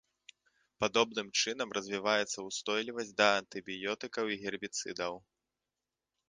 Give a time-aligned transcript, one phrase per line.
[0.83, 5.13] Падобным чынам развіваецца ўстойлівасць да антыбіётыкаў і гербіцыдаў.